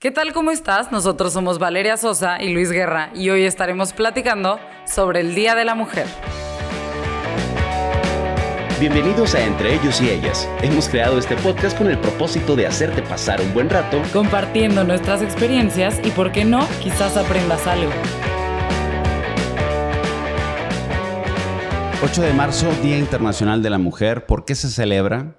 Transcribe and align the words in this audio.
¿Qué 0.00 0.10
tal? 0.10 0.32
¿Cómo 0.32 0.50
estás? 0.50 0.90
Nosotros 0.90 1.34
somos 1.34 1.58
Valeria 1.58 1.98
Sosa 1.98 2.42
y 2.42 2.54
Luis 2.54 2.72
Guerra 2.72 3.10
y 3.14 3.28
hoy 3.28 3.44
estaremos 3.44 3.92
platicando 3.92 4.58
sobre 4.86 5.20
el 5.20 5.34
Día 5.34 5.54
de 5.54 5.66
la 5.66 5.74
Mujer. 5.74 6.06
Bienvenidos 8.80 9.34
a 9.34 9.44
Entre 9.44 9.74
ellos 9.74 10.00
y 10.00 10.08
ellas. 10.08 10.48
Hemos 10.62 10.88
creado 10.88 11.18
este 11.18 11.36
podcast 11.36 11.76
con 11.76 11.90
el 11.90 11.98
propósito 11.98 12.56
de 12.56 12.66
hacerte 12.66 13.02
pasar 13.02 13.42
un 13.42 13.52
buen 13.52 13.68
rato 13.68 14.00
compartiendo 14.10 14.84
nuestras 14.84 15.20
experiencias 15.20 16.00
y, 16.02 16.10
por 16.12 16.32
qué 16.32 16.46
no, 16.46 16.66
quizás 16.82 17.18
aprendas 17.18 17.66
algo. 17.66 17.92
8 22.02 22.22
de 22.22 22.32
marzo, 22.32 22.72
Día 22.82 22.96
Internacional 22.96 23.62
de 23.62 23.68
la 23.68 23.76
Mujer. 23.76 24.24
¿Por 24.24 24.46
qué 24.46 24.54
se 24.54 24.70
celebra? 24.70 25.34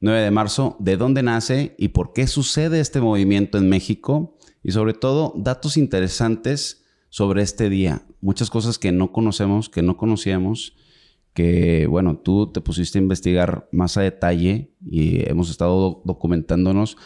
9 0.00 0.20
de 0.20 0.30
marzo, 0.30 0.76
de 0.78 0.96
dónde 0.96 1.22
nace 1.22 1.74
y 1.78 1.88
por 1.88 2.12
qué 2.12 2.26
sucede 2.26 2.80
este 2.80 3.00
movimiento 3.00 3.58
en 3.58 3.68
México 3.68 4.36
y 4.62 4.72
sobre 4.72 4.94
todo 4.94 5.32
datos 5.36 5.76
interesantes 5.76 6.84
sobre 7.08 7.42
este 7.42 7.70
día. 7.70 8.02
Muchas 8.20 8.50
cosas 8.50 8.78
que 8.78 8.92
no 8.92 9.12
conocemos, 9.12 9.68
que 9.68 9.82
no 9.82 9.96
conocíamos, 9.96 10.76
que 11.32 11.86
bueno, 11.86 12.18
tú 12.18 12.50
te 12.52 12.60
pusiste 12.60 12.98
a 12.98 13.02
investigar 13.02 13.68
más 13.72 13.96
a 13.96 14.02
detalle 14.02 14.74
y 14.84 15.28
hemos 15.28 15.50
estado 15.50 16.02
documentándonos 16.04 16.96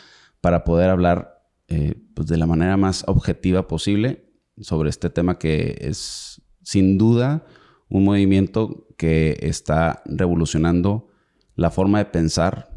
para 0.40 0.64
poder 0.64 0.90
hablar 0.90 1.44
eh, 1.68 1.94
pues 2.14 2.28
de 2.28 2.36
la 2.36 2.46
manera 2.46 2.76
más 2.76 3.04
objetiva 3.06 3.66
posible 3.66 4.30
sobre 4.60 4.90
este 4.90 5.10
tema 5.10 5.38
que 5.38 5.76
es 5.80 6.42
sin 6.62 6.98
duda 6.98 7.46
un 7.88 8.04
movimiento 8.04 8.86
que 8.96 9.36
está 9.42 10.02
revolucionando 10.06 11.08
la 11.56 11.70
forma 11.70 11.98
de 11.98 12.06
pensar 12.06 12.69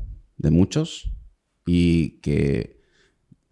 de 0.43 0.52
muchos 0.52 1.11
y 1.65 2.20
que 2.20 2.81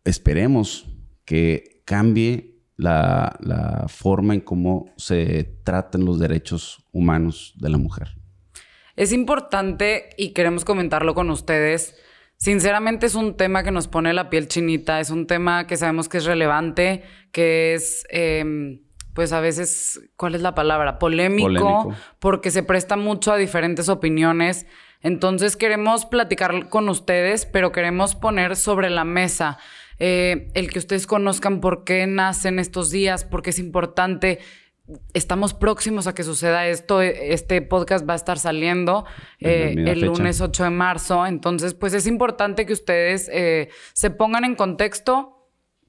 esperemos 0.04 0.86
que 1.26 1.82
cambie 1.86 2.60
la, 2.76 3.86
forma 3.88 4.34
en 4.34 4.42
cómo 4.42 4.94
se 4.98 5.44
tratan 5.64 6.06
los 6.06 6.20
derechos 6.20 6.86
humanos 6.92 7.54
de 7.58 7.70
la 7.70 7.78
mujer. 7.78 8.10
Es 8.96 9.12
importante 9.14 10.10
y 10.18 10.34
queremos 10.34 10.66
comentarlo 10.66 11.14
con 11.14 11.30
ustedes. 11.30 11.96
Sinceramente 12.38 13.06
es 13.06 13.16
un 13.16 13.38
tema 13.38 13.64
que 13.64 13.72
nos 13.72 13.88
pone 13.88 14.14
la 14.14 14.30
piel 14.30 14.48
chinita, 14.48 15.00
es 15.00 15.12
un 15.12 15.28
tema 15.28 15.68
que 15.68 15.78
sabemos 15.78 16.10
que 16.10 16.18
es 16.18 16.26
relevante, 16.26 17.04
que 17.32 17.76
es, 17.76 18.04
em, 18.10 18.82
pues 19.14 19.32
a 19.32 19.40
veces, 19.40 20.02
¿cuál 20.18 20.36
es 20.36 20.42
la 20.42 20.56
palabra? 20.56 20.98
Polémico, 20.98 21.94
porque 22.20 22.50
se 22.50 22.64
presta 22.64 22.98
mucho 22.98 23.32
a 23.32 23.38
diferentes 23.38 23.90
opiniones. 23.90 24.66
Entonces 25.02 25.58
queremos 25.58 26.06
platicar 26.06 26.70
con 26.70 26.90
ustedes, 26.90 27.46
pero 27.46 27.72
queremos 27.72 28.16
poner 28.16 28.56
sobre 28.56 28.90
la 28.90 29.04
mesa 29.04 29.58
eh, 30.04 30.50
el 30.56 30.72
que 30.72 30.80
ustedes 30.80 31.06
conozcan 31.06 31.62
por 31.62 31.84
qué 31.84 32.08
nacen 32.08 32.58
estos 32.58 32.90
días, 32.90 33.24
por 33.24 33.44
qué 33.44 33.52
es 33.52 33.60
importante. 33.60 34.40
Estamos 35.14 35.54
próximos 35.54 36.08
a 36.08 36.16
que 36.16 36.24
suceda 36.24 36.68
esto. 36.68 37.02
Este 37.02 37.62
podcast 37.62 38.10
va 38.10 38.14
a 38.14 38.16
estar 38.16 38.40
saliendo 38.40 39.06
eh, 39.40 39.76
el 39.78 40.02
lunes 40.02 40.42
8 40.42 40.64
de 40.64 40.70
marzo. 40.72 41.26
Entonces, 41.26 41.76
pues 41.76 41.94
es 41.94 42.08
importante 42.08 42.66
que 42.66 42.74
ustedes 42.74 43.30
eh, 43.32 43.70
se 43.94 44.10
pongan 44.10 44.44
en 44.44 44.56
contexto 44.56 45.41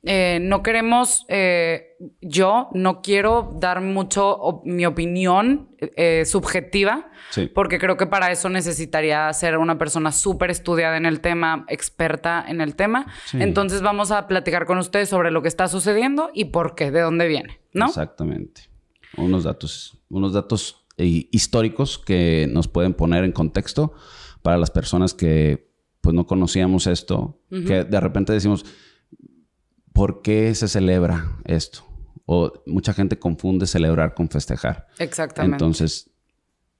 eh, 0.04 0.40
no 0.42 0.64
queremos, 0.64 1.24
eh, 1.28 1.96
yo 2.20 2.70
no 2.72 3.02
quiero 3.02 3.56
dar 3.60 3.80
mucho 3.80 4.60
mi 4.64 4.84
opinión 4.84 5.68
eh, 5.78 6.24
subjetiva, 6.24 7.10
porque 7.54 7.78
creo 7.78 7.96
que 7.96 8.06
para 8.06 8.32
eso 8.32 8.48
necesitaría 8.48 9.32
ser 9.32 9.58
una 9.58 9.78
persona 9.78 10.10
súper 10.10 10.50
estudiada 10.50 10.96
en 10.96 11.06
el 11.06 11.20
tema, 11.20 11.64
experta 11.68 12.44
en 12.48 12.60
el 12.60 12.74
tema. 12.74 13.06
Entonces 13.32 13.80
vamos 13.80 14.10
a 14.10 14.26
platicar 14.26 14.66
con 14.66 14.78
ustedes 14.78 15.08
sobre 15.08 15.30
lo 15.30 15.40
que 15.40 15.48
está 15.48 15.68
sucediendo 15.68 16.30
y 16.34 16.46
por 16.46 16.74
qué, 16.74 16.90
de 16.90 17.00
dónde 17.00 17.28
viene, 17.28 17.60
¿no? 17.72 17.86
Exactamente. 17.86 18.62
Unos 19.16 19.44
datos, 19.44 19.98
unos 20.08 20.32
datos 20.32 20.84
históricos 20.96 21.98
que 21.98 22.48
nos 22.50 22.66
pueden 22.66 22.94
poner 22.94 23.22
en 23.22 23.32
contexto 23.32 23.92
para 24.42 24.58
las 24.58 24.70
personas 24.70 25.14
que 25.14 25.70
pues 26.00 26.14
no 26.14 26.26
conocíamos 26.26 26.88
esto, 26.88 27.38
que 27.48 27.84
de 27.84 28.00
repente 28.00 28.32
decimos 28.32 28.64
¿por 29.92 30.22
qué 30.22 30.54
se 30.54 30.68
celebra 30.68 31.38
esto? 31.44 31.84
O 32.26 32.52
mucha 32.66 32.92
gente 32.92 33.18
confunde 33.18 33.66
celebrar 33.66 34.14
con 34.14 34.28
festejar. 34.28 34.86
Exactamente. 34.98 35.56
Entonces, 35.56 36.10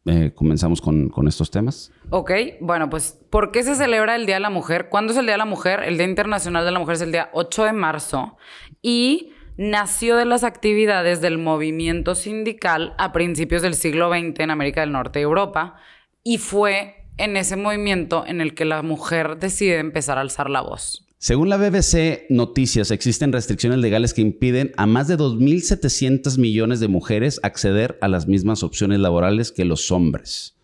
eh, 0.07 0.33
comenzamos 0.35 0.81
con, 0.81 1.09
con, 1.09 1.29
estos 1.29 1.51
temas. 1.51 1.93
Ok, 2.11 2.33
bueno, 2.61 2.91
pues, 2.91 3.21
¿por 3.31 3.53
qué 3.53 3.63
se 3.63 3.75
celebra 3.77 4.17
el 4.17 4.27
Día 4.27 4.37
de 4.37 4.41
la 4.41 4.51
Mujer? 4.51 4.89
¿Cuándo 4.89 5.13
es 5.13 5.19
el 5.19 5.27
Día 5.27 5.35
de 5.35 5.39
la 5.39 5.45
Mujer? 5.45 5.83
El 5.85 5.97
Día 5.97 6.07
Internacional 6.07 6.65
de 6.65 6.73
la 6.73 6.79
Mujer 6.79 6.95
es 6.95 7.03
el 7.03 7.13
día 7.13 7.31
8 7.33 7.65
de 7.65 7.73
marzo 7.73 8.37
y 8.81 9.33
nació 9.57 10.17
de 10.17 10.25
las 10.25 10.45
actividades 10.45 11.21
del 11.21 11.39
movimiento 11.39 12.15
sindical 12.15 12.95
a 12.99 13.13
principios 13.13 13.63
del 13.63 13.75
siglo 13.75 14.11
XX 14.11 14.41
en 14.41 14.51
América 14.51 14.81
del 14.81 14.93
Norte 14.93 15.21
y 15.21 15.23
Europa 15.23 15.77
y 16.25 16.39
fue 16.39 17.07
en 17.19 17.37
ese 17.37 17.57
movimiento 17.57 18.25
en 18.27 18.41
el 18.41 18.55
que 18.55 18.65
la 18.65 18.83
mujer 18.83 19.37
decide 19.39 19.79
empezar 19.79 20.19
a 20.19 20.23
alzar 20.23 20.51
la 20.51 20.63
voz. 20.63 21.07
Según 21.23 21.51
la 21.51 21.57
BBC 21.57 22.27
Noticias, 22.31 22.91
existen 22.91 23.33
restricciones 23.33 23.79
legales 23.79 24.13
que 24.13 24.23
impiden 24.23 24.73
a 24.77 24.87
más 24.87 25.07
de 25.07 25.17
2.700 25.17 26.37
millones 26.37 26.81
de 26.81 26.89
mujeres 26.89 27.39
acceder 27.45 27.97
a 28.01 28.09
las 28.09 28.27
mismas 28.27 28.65
opciones 28.65 28.99
laborales 28.99 29.53
que 29.53 29.65
los 29.65 29.93
hombres. 29.93 30.59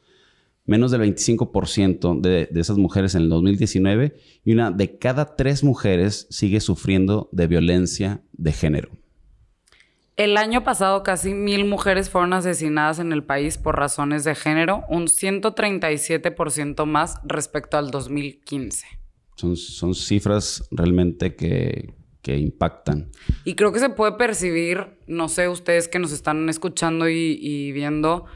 Menos 0.64 0.90
del 0.90 1.02
25% 1.02 2.20
de, 2.20 2.48
esas 2.56 2.76
mujeres 2.76 3.14
en 3.14 3.22
el 3.22 3.28
2019 3.28 4.16
y 4.44 4.52
una 4.52 4.72
de 4.72 4.98
cada 4.98 5.36
tres 5.36 5.62
mujeres 5.62 6.26
sigue 6.28 6.58
sufriendo 6.58 7.28
de 7.30 7.46
violencia 7.46 8.22
de 8.32 8.50
género. 8.50 8.90
El 10.16 10.36
año 10.36 10.64
pasado 10.64 11.04
casi 11.04 11.34
mil 11.34 11.66
mujeres 11.66 12.10
fueron 12.10 12.32
asesinadas 12.32 12.98
en 12.98 13.12
el 13.12 13.22
país 13.22 13.58
por 13.58 13.78
razones 13.78 14.24
de 14.24 14.34
género, 14.34 14.82
un 14.88 15.06
137% 15.06 16.84
más 16.84 17.20
respecto 17.22 17.78
al 17.78 17.92
2015. 17.92 18.97
Son, 19.38 19.94
cifras 19.94 20.68
realmente 20.72 21.36
que, 21.36 21.94
impactan. 22.26 23.10
Y 23.44 23.54
creo 23.54 23.72
que 23.72 23.78
se 23.78 23.88
puede 23.88 24.12
percibir, 24.12 24.98
no 25.06 25.30
sé, 25.30 25.48
ustedes 25.48 25.88
que 25.88 25.98
nos 25.98 26.12
están 26.12 26.46
escuchando 26.50 27.08
y, 27.08 27.72
viendo 27.72 28.26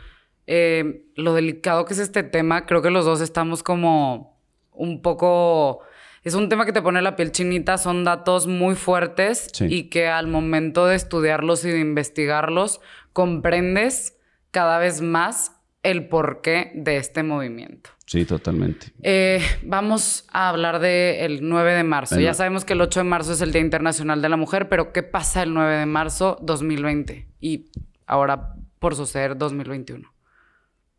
eh, 0.46 1.04
lo 1.14 1.34
delicado 1.34 1.84
que 1.84 1.92
es 1.92 1.98
este 1.98 2.22
tema, 2.22 2.64
creo 2.64 2.80
que 2.80 2.88
los 2.88 3.04
dos 3.04 3.20
estamos 3.20 3.62
como 3.62 4.40
un 4.72 5.02
poco... 5.02 5.80
Es 6.24 6.34
un 6.34 6.48
tema 6.48 6.64
que 6.64 6.72
te 6.72 6.80
pone 6.80 7.02
la 7.02 7.16
piel 7.16 7.32
chinita, 7.32 7.76
son 7.76 8.04
datos 8.04 8.46
muy 8.46 8.76
fuertes 8.76 9.50
y 9.60 9.90
que 9.90 10.06
al 10.06 10.28
momento 10.28 10.86
de 10.86 10.94
estudiarlos 10.94 11.64
y 11.66 11.70
de 11.70 11.80
investigarlos 11.80 12.80
comprendes 13.12 14.16
cada 14.52 14.78
vez 14.78 15.02
más 15.02 15.61
el 15.82 16.08
porqué 16.08 16.70
de 16.74 16.96
este 16.96 17.22
movimiento. 17.22 17.90
Sí, 18.06 18.24
totalmente. 18.24 18.92
Eh, 19.02 19.40
vamos 19.62 20.26
a 20.32 20.48
hablar 20.48 20.80
del 20.80 21.48
9 21.48 21.72
de 21.72 21.84
marzo. 21.84 22.20
Ya 22.20 22.34
sabemos 22.34 22.64
que 22.64 22.74
el 22.74 22.80
8 22.80 23.00
de 23.00 23.04
marzo 23.04 23.32
es 23.32 23.40
el 23.40 23.52
Día 23.52 23.62
Internacional 23.62 24.22
de 24.22 24.28
la 24.28 24.36
Mujer, 24.36 24.68
pero 24.68 24.92
¿qué 24.92 25.02
pasa 25.02 25.42
el 25.42 25.54
9 25.54 25.78
de 25.78 25.86
marzo 25.86 26.38
2020? 26.42 27.26
Y 27.40 27.70
ahora 28.06 28.54
por 28.78 28.94
suceder 28.94 29.36
2021. 29.36 30.12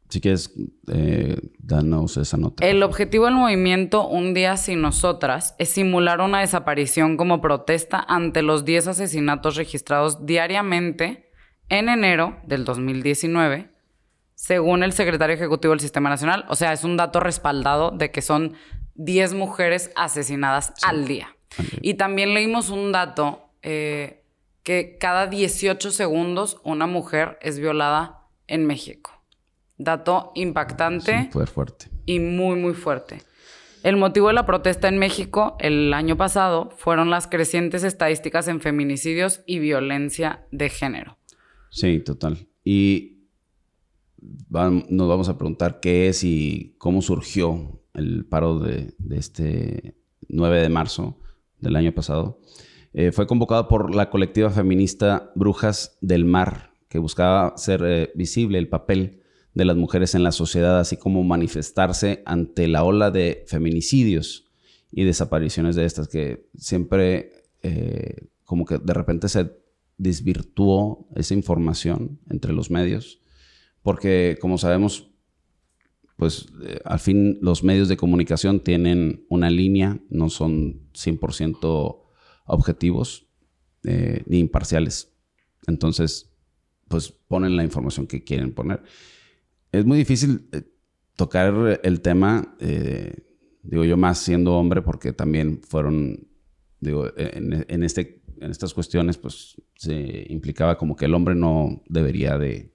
Si 0.10 0.22
quieres, 0.22 0.54
eh, 0.92 1.38
danos 1.58 2.18
esa 2.18 2.38
nota. 2.38 2.66
El 2.66 2.84
objetivo 2.84 3.26
del 3.26 3.34
movimiento 3.36 4.08
Un 4.08 4.34
Día 4.34 4.58
Sin 4.58 4.82
Nosotras 4.82 5.56
es 5.58 5.70
simular 5.70 6.22
una 6.22 6.42
desaparición 6.42 7.18
como 7.18 7.42
protesta 7.42 8.06
ante 8.08 8.44
los 8.44 8.64
10 8.64 8.90
asesinatos 8.90 9.56
registrados 9.56 10.26
diariamente 10.26 11.32
en 11.70 11.90
enero 11.90 12.38
del 12.46 12.64
2019 12.64 13.73
según 14.44 14.84
el 14.84 14.92
secretario 14.92 15.36
ejecutivo 15.36 15.72
del 15.72 15.80
Sistema 15.80 16.09
Nacional. 16.09 16.44
O 16.50 16.56
sea, 16.56 16.74
es 16.74 16.84
un 16.84 16.98
dato 16.98 17.22
respaldado 17.22 17.92
de 17.92 18.12
que 18.12 18.22
son 18.22 18.56
10 18.96 19.36
mujeres 19.36 19.90
asesinadas 19.96 20.74
al 20.84 21.08
día. 21.08 21.38
Y 21.80 21.94
también 21.94 22.34
leímos 22.34 22.70
un 22.70 22.92
dato 22.92 23.54
eh, 23.62 24.25
que 24.62 24.98
cada 25.00 25.28
18 25.28 25.92
segundos 25.92 26.60
una 26.66 26.88
mujer 26.88 27.38
es 27.42 27.57
violada 27.57 28.28
en 28.48 28.66
México. 28.66 29.12
Dato 29.78 30.34
impactante. 30.36 31.30
Sí, 31.31 31.45
fuerte. 31.45 31.86
Y 32.06 32.19
muy, 32.19 32.57
muy 32.57 32.74
fuerte. 32.74 33.22
El 33.81 33.95
motivo 33.95 34.28
de 34.28 34.34
la 34.34 34.45
protesta 34.45 34.90
en 34.90 34.98
México 34.98 35.56
el 35.62 35.94
año 35.94 36.18
pasado 36.18 36.69
fueron 36.75 37.10
las 37.10 37.28
crecientes 37.28 37.86
estadísticas 37.86 38.50
en 38.50 38.60
feminicidios 38.60 39.42
y 39.45 39.60
violencia 39.60 40.45
de 40.51 40.68
género. 40.68 41.18
Sí, 41.69 42.01
total. 42.01 42.45
Y 42.66 43.12
nos 44.50 45.08
vamos 45.08 45.30
a 45.30 45.38
preguntar 45.38 45.80
qué 45.80 46.08
es 46.08 46.24
y 46.24 46.75
cómo 46.78 47.02
surgió 47.02 47.81
el 47.94 48.25
paro 48.25 48.60
de, 48.60 48.94
este 49.12 49.96
9 50.28 50.62
de 50.62 50.70
marzo 50.70 51.20
del 51.60 51.75
año 51.75 51.94
pasado. 51.94 52.40
Eh, 52.94 53.12
fue 53.12 53.28
convocado 53.28 53.68
por 53.68 53.94
la 53.94 54.10
colectiva 54.10 54.50
feminista 54.50 55.31
Brujas 55.36 55.98
del 56.02 56.25
Mar, 56.25 56.74
que 56.90 57.00
buscaba 57.00 57.58
ser 57.58 57.81
eh, 57.86 58.12
visible 58.16 58.60
el 58.60 58.70
papel 58.70 59.22
de 59.54 59.66
las 59.66 59.75
mujeres 59.75 60.16
en 60.16 60.24
la 60.24 60.31
sociedad, 60.31 60.80
así 60.80 60.98
como 60.98 61.24
manifestarse 61.24 62.24
ante 62.26 62.68
la 62.68 62.84
ola 62.84 63.12
de 63.12 63.44
feminicidios 63.48 64.46
y 64.92 65.04
desapariciones 65.04 65.76
de 65.76 65.86
estas, 65.86 66.08
que 66.08 66.48
siempre 66.56 67.31
eh, 67.62 68.28
como 68.44 68.66
que 68.66 68.78
de 68.78 68.94
repente 68.94 69.30
se 69.30 69.52
desvirtuó 69.98 71.08
esa 71.16 71.34
información 71.34 72.19
entre 72.30 72.54
los 72.54 72.69
medios, 72.69 73.23
porque 73.83 74.38
como 74.41 74.57
sabemos, 74.57 75.13
pues 76.15 76.47
eh, 76.63 76.80
al 76.85 77.00
fin 77.00 77.38
los 77.41 77.63
medios 77.63 77.89
de 77.89 77.97
comunicación 77.97 78.62
tienen 78.62 79.25
una 79.30 79.50
línea, 79.50 80.00
no 80.09 80.30
son 80.30 80.89
100% 80.94 82.01
objetivos 82.45 83.27
eh, 83.83 84.24
ni 84.25 84.39
imparciales. 84.39 85.13
Entonces, 85.68 86.33
pues 86.88 87.12
ponen 87.12 87.57
la 87.57 87.63
información 87.63 88.07
que 88.07 88.24
quieren 88.24 88.53
poner. 88.53 88.83
Es 89.71 89.85
muy 89.85 89.97
difícil 89.97 90.47
eh, 90.53 90.62
tocar 91.15 91.80
el 91.83 92.01
tema, 92.01 92.56
digo 93.62 93.83
yo 93.85 93.97
más 93.97 94.18
siendo 94.18 94.56
hombre, 94.56 94.81
porque 94.81 95.13
también 95.13 95.62
fueron, 95.62 96.27
digo, 96.80 97.07
en, 97.15 97.83
este, 97.83 98.24
en 98.39 98.50
estas 98.50 98.74
cuestiones, 98.74 99.18
pues 99.18 99.62
se 99.75 100.25
implicaba 100.30 100.77
como 100.77 100.95
que 100.95 101.06
el 101.06 101.13
hombre 101.13 101.35
no 101.35 101.83
debería 101.88 102.39
de, 102.39 102.73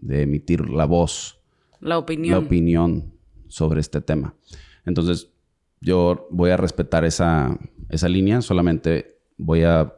de 0.00 0.22
emitir 0.22 0.68
la 0.68 0.84
voz 0.84 1.40
la 1.80 1.98
opinión. 1.98 2.38
La 2.38 2.46
opinión 2.46 3.12
sobre 3.48 3.80
este 3.80 4.00
tema. 4.00 4.34
Entonces, 4.84 5.30
yo 5.80 6.28
voy 6.30 6.50
a 6.50 6.56
respetar 6.56 7.04
esa, 7.04 7.58
esa 7.88 8.08
línea, 8.08 8.42
solamente 8.42 9.18
voy 9.38 9.62
a 9.62 9.94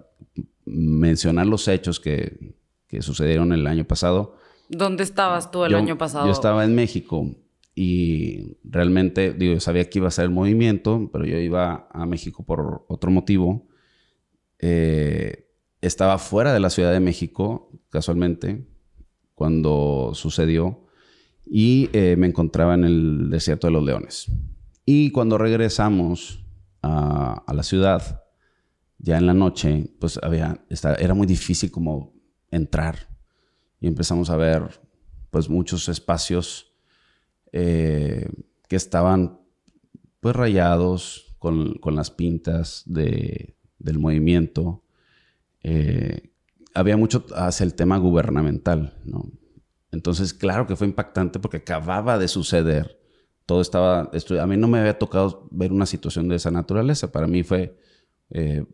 mencionar 0.65 1.47
los 1.47 1.67
hechos 1.67 1.99
que, 1.99 2.55
que, 2.87 3.03
sucedieron 3.03 3.53
el 3.53 3.67
año 3.67 3.85
pasado. 3.85 4.37
¿Dónde 4.69 5.03
estabas 5.03 5.51
tú 5.51 5.65
el 5.65 5.75
año 5.75 5.99
pasado? 5.99 6.27
Yo 6.27 6.33
estaba 6.33 6.65
en 6.65 6.75
México 6.75 7.35
y 7.75 8.59
realmente, 8.63 9.33
digo, 9.33 9.59
sabía 9.61 9.91
que 9.91 9.99
iba 9.99 10.09
a 10.09 10.13
ser 10.13 10.27
el 10.27 10.31
movimiento, 10.31 11.11
pero 11.13 11.25
yo 11.25 11.37
iba 11.39 11.89
a 11.91 12.07
México 12.07 12.45
por 12.45 12.85
otro 12.89 13.11
motivo. 13.11 13.67
Eh, 14.61 15.49
estaba 15.81 16.19
fuera 16.19 16.55
de 16.55 16.61
la 16.61 16.71
Ciudad 16.71 16.93
de 16.93 17.01
México, 17.01 17.73
casualmente, 17.91 18.65
cuando 19.35 20.13
sucedió 20.15 20.87
y 21.45 21.91
eh, 21.93 22.17
me 22.17 22.27
encontraba 22.27 22.75
en 22.75 22.85
el 22.85 23.31
desierto 23.31 23.67
de 23.67 23.73
los 23.73 23.85
leones. 23.85 24.31
Y 24.85 25.11
cuando 25.11 25.39
regresamos 25.39 26.45
a, 26.83 27.45
la 27.53 27.63
ciudad, 27.63 28.23
ya 28.99 29.19
en 29.19 29.27
la 29.27 29.35
noche, 29.35 29.91
pues 30.01 30.19
había, 30.23 30.65
era 30.99 31.15
muy 31.15 31.27
difícil 31.27 31.71
como 31.71 32.13
entrar 32.51 33.09
y 33.81 33.87
empezamos 33.87 34.31
a 34.31 34.37
ver 34.37 34.81
pues 35.31 35.49
muchos 35.49 35.89
espacios 35.89 36.73
eh, 37.53 38.29
que 38.69 38.77
estaban 38.77 39.41
pues 40.21 40.37
rayados 40.37 41.37
con, 41.39 41.81
las 41.85 42.11
pintas 42.11 42.85
de, 42.87 43.57
del 43.79 43.99
movimiento. 43.99 44.85
Eh, 45.65 46.32
había 46.75 46.97
mucho 46.97 47.27
hacia 47.35 47.65
el 47.65 47.75
tema 47.75 47.97
gubernamental, 47.99 49.01
¿no? 49.05 49.31
Entonces, 49.91 50.33
claro 50.33 50.67
que 50.67 50.77
fue 50.77 50.87
impactante 50.87 51.39
porque 51.39 51.59
acababa 51.59 52.19
de 52.19 52.27
suceder. 52.27 52.99
Todo 53.45 53.61
estaba... 53.61 54.11
A 54.41 54.47
mí 54.47 54.57
no 54.57 54.69
me 54.69 54.79
había 54.79 54.99
tocado 54.99 55.49
ver 55.51 55.71
una 55.71 55.85
situación 55.85 56.29
de 56.29 56.37
esa 56.37 56.51
naturaleza. 56.51 57.13
Para 57.13 57.27
mí 57.27 57.43
fue 57.43 57.79
eh, 58.31 58.65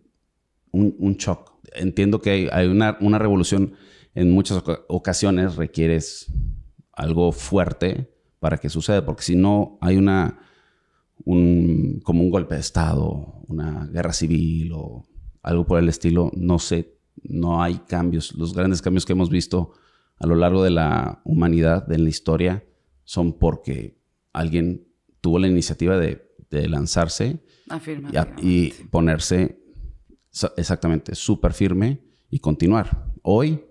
un, 0.70 1.16
shock. 1.18 1.58
Entiendo 1.74 2.20
que 2.20 2.48
hay, 2.52 2.66
una, 2.66 3.18
revolución 3.18 3.74
en 4.14 4.30
muchas 4.30 4.62
ocasiones 4.86 5.56
requieres 5.56 6.32
algo 6.92 7.32
fuerte 7.32 8.14
para 8.38 8.58
que 8.58 8.68
suceda, 8.68 9.04
porque 9.04 9.22
si 9.22 9.34
no 9.34 9.78
hay 9.80 9.96
una 9.96 10.38
un, 11.24 12.00
como 12.04 12.22
un 12.22 12.30
golpe 12.30 12.54
de 12.54 12.60
estado, 12.60 13.42
una 13.48 13.86
guerra 13.86 14.12
civil 14.12 14.72
o 14.72 15.08
algo 15.42 15.66
por 15.66 15.80
el 15.80 15.88
estilo, 15.88 16.30
no 16.36 16.58
sé, 16.58 16.97
no 17.24 17.62
hay 17.62 17.78
cambios. 17.88 18.34
Los 18.34 18.54
grandes 18.54 18.82
cambios 18.82 19.04
que 19.04 19.12
hemos 19.12 19.30
visto 19.30 19.72
a 20.18 20.26
lo 20.26 20.34
largo 20.34 20.62
de 20.62 20.70
la 20.70 21.22
humanidad, 21.24 21.86
de 21.86 21.98
la 21.98 22.08
historia, 22.08 22.64
son 23.04 23.38
porque 23.38 24.02
alguien 24.32 24.88
tuvo 25.20 25.38
la 25.38 25.48
iniciativa 25.48 25.98
de, 25.98 26.24
lanzarse 26.50 27.42
y, 28.42 28.70
ponerse 28.90 29.62
exactamente 30.56 31.14
súper 31.14 31.52
firme 31.52 32.02
y 32.30 32.38
continuar. 32.38 33.12
Hoy 33.22 33.64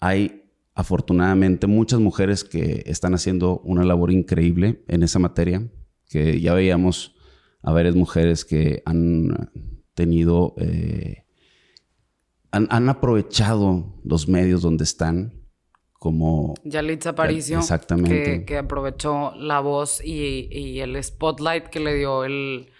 hay 0.00 0.44
afortunadamente 0.74 1.66
muchas 1.66 2.00
mujeres 2.00 2.44
que 2.44 2.82
están 2.86 3.14
haciendo 3.14 3.60
una 3.60 3.84
labor 3.84 4.12
increíble 4.12 4.84
en 4.88 5.02
esa 5.02 5.18
materia, 5.18 5.68
que 6.08 6.40
ya 6.40 6.54
veíamos 6.54 7.14
a 7.62 7.72
varias 7.72 7.94
mujeres 7.94 8.44
que 8.44 8.82
han 8.84 9.50
tenido, 9.94 10.54
eh, 10.58 11.23
han 12.54 12.88
aprovechado 12.88 14.00
los 14.04 14.28
medios 14.28 14.62
donde 14.62 14.84
están 14.84 15.44
como... 16.04 16.52
Yalitza 16.64 17.10
Aparicio. 17.10 17.58
Exactamente. 17.58 18.44
Que, 18.44 18.58
aprovechó 18.58 19.32
la 19.36 19.60
voz 19.60 20.04
y, 20.04 20.78
el 20.80 21.02
spotlight 21.02 21.68
que 21.68 21.80
le 21.80 21.94
dio 21.94 22.24
el, 22.24 22.70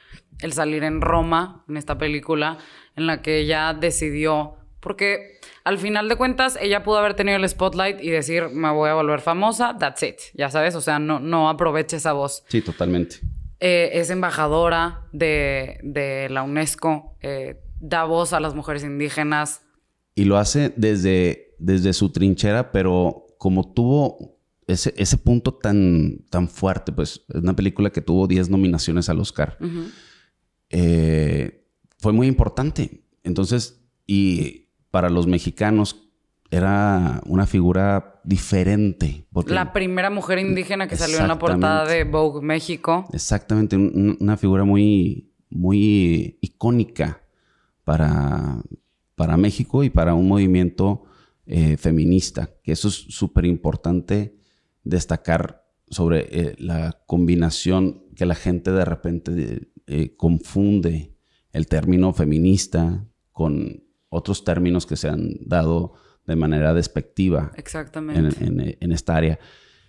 el 0.41 0.53
salir 0.53 0.85
en 0.85 1.01
Roma, 1.01 1.65
en 1.67 1.79
esta 1.79 1.97
película, 1.97 2.59
en 2.97 3.07
la 3.07 3.23
que 3.23 3.39
ella 3.39 3.73
decidió... 3.73 4.57
Porque 4.81 5.39
al 5.65 5.79
final 5.79 6.11
de 6.11 6.17
cuentas, 6.17 6.59
ella 6.61 6.83
pudo 6.83 6.99
haber 6.99 7.15
tenido 7.15 7.39
el 7.39 7.49
spotlight 7.49 7.99
y 8.03 8.11
decir, 8.11 8.51
me 8.51 8.71
voy 8.71 8.91
a 8.91 8.95
volver 8.95 9.23
famosa, 9.23 9.79
that's 9.79 10.03
it, 10.03 10.17
ya 10.35 10.51
sabes, 10.51 10.75
o 10.75 10.83
sea, 10.83 10.99
no, 10.99 11.21
no 11.21 11.49
aproveche 11.49 11.97
esa 11.97 12.13
voz. 12.13 12.45
Sí, 12.49 12.61
totalmente. 12.61 13.21
Eh, 13.61 13.93
es 13.95 14.11
embajadora 14.11 15.09
de, 15.13 15.79
de 15.83 16.29
la 16.29 16.43
UNESCO, 16.43 17.17
eh, 17.23 17.63
da 17.81 18.05
voz 18.05 18.35
a 18.35 18.41
las 18.41 18.55
mujeres 18.55 18.85
indígenas. 18.85 19.64
Y 20.15 20.25
lo 20.25 20.39
hace 20.39 20.73
desde 20.77 21.45
desde 21.59 21.93
su 21.93 22.11
trinchera, 22.11 22.73
pero 22.73 23.27
como 23.39 23.73
tuvo 23.73 24.39
ese, 24.67 24.95
ese 24.97 25.17
punto 25.19 25.55
tan, 25.55 26.25
tan 26.31 26.49
fuerte, 26.49 26.93
pues 26.93 27.25
es 27.29 27.43
una 27.43 27.57
película 27.57 27.91
que 27.91 28.01
tuvo 28.01 28.27
10 28.27 28.51
nominaciones 28.51 29.09
al 29.09 29.21
Oscar, 29.21 29.59
eh, 30.71 31.67
fue 31.99 32.13
muy 32.13 32.27
importante. 32.27 33.05
Entonces, 33.23 33.83
y 34.07 34.69
para 34.91 35.11
los 35.11 35.27
mexicanos 35.27 36.11
era 36.51 37.21
una 37.27 37.47
figura 37.47 38.21
diferente. 38.25 39.27
la 39.47 39.73
primera 39.73 40.11
mujer 40.11 40.39
indígena 40.39 40.87
que 40.87 40.97
salió 40.97 41.19
en 41.19 41.29
la 41.29 41.39
portada 41.39 41.87
de 41.87 42.05
Vogue 42.05 42.43
México. 42.43 43.09
Exactamente, 43.13 43.77
una 43.77 44.37
figura 44.37 44.65
muy, 44.65 45.33
muy 45.51 46.39
icónica 46.41 47.23
para, 47.85 48.63
para 49.15 49.37
México 49.37 49.85
y 49.85 49.91
para 49.91 50.15
un 50.15 50.29
movimiento 50.29 51.05
eh, 51.47 51.77
feminista, 51.77 52.51
que 52.63 52.73
eso 52.73 52.89
es 52.89 52.95
súper 52.95 53.45
importante 53.45 54.37
destacar 54.83 55.65
sobre 55.89 56.27
eh, 56.31 56.55
la 56.59 57.03
combinación 57.07 58.05
que 58.17 58.27
la 58.27 58.35
gente 58.35 58.73
de 58.73 58.85
repente 58.85 59.69
eh, 59.87 60.17
confunde 60.17 61.15
el 61.53 61.67
término 61.67 62.13
feminista 62.13 63.07
con 63.33 63.85
otros 64.09 64.45
términos 64.45 64.87
que 64.87 64.97
se 64.97 65.09
han 65.09 65.35
dado 65.47 65.95
de 66.27 66.37
manera 66.37 66.73
despectiva 66.73 67.53
Exactamente. 67.57 68.43
En, 68.45 68.77
en, 68.81 68.93
esta 68.93 69.17
área. 69.17 69.39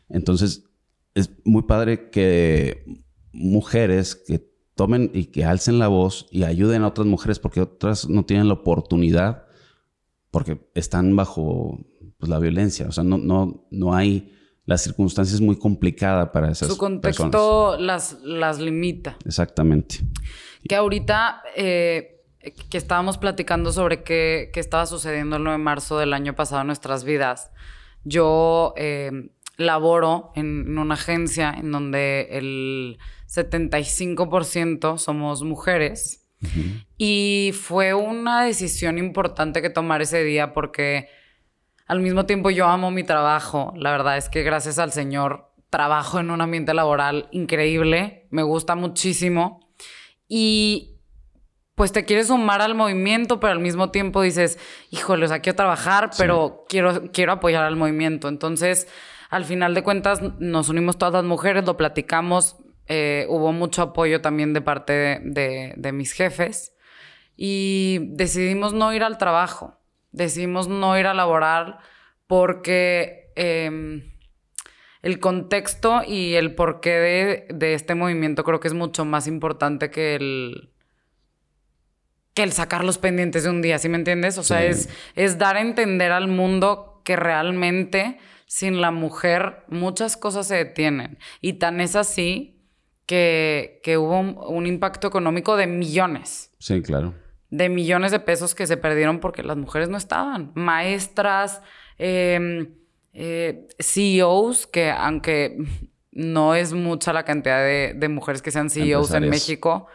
Entonces, 0.09 0.65
es 1.13 1.31
muy 1.45 1.63
padre 1.63 2.09
que 2.09 2.83
mujeres 3.31 4.15
que 4.15 4.54
tomen 4.75 5.09
y 5.13 5.25
que 5.25 5.45
alcen 5.45 5.79
la 5.79 5.87
voz 5.87 6.27
y 6.31 6.43
ayuden 6.43 6.83
a 6.83 6.87
otras 6.87 7.07
mujeres 7.07 7.39
porque 7.39 7.61
otras 7.61 8.07
no 8.09 8.25
tienen 8.25 8.47
la 8.47 8.55
oportunidad 8.55 9.45
porque 10.31 10.69
están 10.75 11.15
bajo 11.15 11.79
pues, 12.17 12.29
la 12.29 12.39
violencia. 12.39 12.87
O 12.87 12.91
sea, 12.91 13.03
no, 13.03 13.17
no, 13.17 13.65
no 13.71 13.95
hay... 13.95 14.31
La 14.67 14.79
circunstancia 14.79 15.35
es 15.35 15.41
muy 15.41 15.57
complicada 15.57 16.31
para 16.31 16.49
esas 16.49 16.69
Su 16.69 16.77
contexto 16.77 17.77
Las, 17.77 18.17
las 18.23 18.59
limita. 18.59 19.15
Exactamente. 19.23 19.99
Que 20.67 20.75
ahorita 20.75 21.43
eh, 21.55 22.15
que 22.69 22.77
estábamos 22.77 23.19
platicando 23.19 23.71
sobre 23.71 24.01
qué, 24.01 24.49
qué, 24.51 24.59
estaba 24.59 24.87
sucediendo 24.87 25.35
el 25.35 25.43
9 25.43 25.59
de 25.59 25.63
marzo 25.63 25.99
del 25.99 26.13
año 26.13 26.35
pasado 26.35 26.61
en 26.61 26.67
nuestras 26.67 27.03
vidas, 27.03 27.51
yo 28.03 28.73
eh, 28.75 29.29
laboro 29.57 30.31
en, 30.35 30.77
una 30.77 30.95
agencia 30.95 31.53
en 31.57 31.71
donde 31.71 32.27
el 32.31 32.97
75% 33.27 34.97
somos 34.97 35.43
mujeres 35.43 36.21
y 36.97 37.51
fue 37.53 37.93
una 37.93 38.43
decisión 38.43 38.97
importante 38.97 39.61
que 39.61 39.69
tomar 39.69 40.01
ese 40.01 40.23
día 40.23 40.53
porque 40.53 41.09
al 41.87 41.99
mismo 42.01 42.25
tiempo 42.25 42.49
yo 42.49 42.67
amo 42.67 42.91
mi 42.91 43.03
trabajo. 43.03 43.73
La 43.75 43.91
verdad 43.91 44.17
es 44.17 44.29
que 44.29 44.43
gracias 44.43 44.79
al 44.79 44.91
Señor 44.91 45.51
trabajo 45.69 46.19
en 46.19 46.31
un 46.31 46.41
ambiente 46.41 46.73
laboral 46.73 47.27
increíble, 47.31 48.27
me 48.29 48.43
gusta 48.43 48.75
muchísimo. 48.75 49.67
Y 50.27 50.95
pues 51.75 51.91
te 51.91 52.05
quieres 52.05 52.27
sumar 52.27 52.61
al 52.61 52.73
movimiento, 52.73 53.39
pero 53.39 53.51
al 53.51 53.59
mismo 53.59 53.91
tiempo 53.91 54.21
dices, 54.21 54.57
híjole, 54.91 55.25
o 55.25 55.27
sea, 55.27 55.39
quiero 55.41 55.57
trabajar, 55.57 56.11
pero 56.17 56.65
quiero, 56.69 57.11
quiero 57.11 57.33
apoyar 57.33 57.63
al 57.65 57.75
movimiento. 57.75 58.29
Entonces, 58.29 58.87
al 59.29 59.45
final 59.45 59.73
de 59.73 59.83
cuentas, 59.83 60.21
nos 60.39 60.69
unimos 60.69 60.97
todas 60.97 61.13
las 61.13 61.23
mujeres, 61.23 61.65
lo 61.65 61.77
platicamos, 61.77 62.57
eh, 62.87 63.25
hubo 63.29 63.51
mucho 63.51 63.81
apoyo 63.81 64.21
también 64.21 64.53
de 64.53 64.61
parte 64.61 65.19
de, 65.23 65.91
mis 65.93 66.13
jefes. 66.13 66.73
y 67.37 67.99
decidimos 68.11 68.73
no 68.73 68.93
ir 68.93 69.03
al 69.03 69.17
trabajo, 69.17 69.77
decidimos 70.11 70.67
no 70.67 70.97
ir 70.97 71.07
a 71.07 71.13
laborar 71.13 71.79
porque 72.27 73.31
em, 73.35 74.03
el 75.01 75.19
contexto 75.19 76.01
y 76.07 76.35
el 76.35 76.55
porqué 76.55 77.45
de, 77.49 77.73
este 77.73 77.93
movimiento 77.93 78.43
creo 78.43 78.59
que 78.59 78.67
es 78.67 78.73
mucho 78.73 79.05
más 79.05 79.27
importante 79.27 79.91
que 79.91 80.15
el, 80.15 80.71
que 82.33 82.43
el 82.43 82.53
sacar 82.53 82.83
los 82.83 82.97
pendientes 82.97 83.43
de 83.43 83.49
un 83.49 83.61
día, 83.61 83.77
¿sí 83.77 83.89
me 83.89 83.97
entiendes? 83.97 84.37
O 84.37 84.43
sea, 84.43 84.63
es, 84.63 84.89
es 85.15 85.37
dar 85.37 85.57
a 85.57 85.61
entender 85.61 86.11
al 86.11 86.27
mundo 86.27 87.01
que 87.03 87.15
realmente 87.15 88.17
sin 88.55 88.79
la 88.79 88.89
mujer 88.89 89.65
muchas 89.67 90.15
cosas 90.15 90.47
se 90.47 90.55
detienen. 90.55 91.17
Y 91.41 91.53
tan 91.53 91.81
es 91.81 91.97
así 91.97 92.63
que, 93.05 93.81
que 93.83 93.97
hubo 93.97 94.17
un, 94.17 94.65
impacto 94.65 95.09
económico 95.09 95.57
de 95.57 95.67
millones. 95.67 96.53
Sí, 96.57 96.81
claro. 96.81 97.13
De 97.49 97.67
millones 97.67 98.13
de 98.13 98.21
pesos 98.21 98.55
que 98.55 98.65
se 98.65 98.77
perdieron 98.77 99.19
porque 99.19 99.43
las 99.43 99.57
mujeres 99.57 99.89
no 99.89 99.97
estaban. 99.97 100.53
Maestras, 100.55 101.61
em, 101.97 102.75
eh, 103.11 103.67
CEOs, 103.77 104.67
que 104.67 104.89
aunque 104.89 105.57
no 106.13 106.55
es 106.55 106.71
mucha 106.71 107.11
la 107.11 107.25
cantidad 107.25 107.59
de, 107.59 108.07
mujeres 108.07 108.41
que 108.41 108.51
sean 108.51 108.69
CEOs 108.69 109.15
en 109.15 109.27
México, 109.27 109.87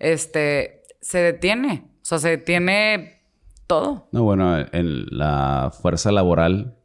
este, 0.00 0.82
se 1.00 1.18
detiene. 1.18 1.84
O 2.02 2.04
sea, 2.04 2.18
se 2.18 2.30
detiene 2.30 3.22
todo. 3.68 4.08
No, 4.10 4.24
bueno, 4.24 4.58
en 4.58 5.06
la 5.16 5.70
fuerza 5.70 6.10
laboral, 6.10 6.77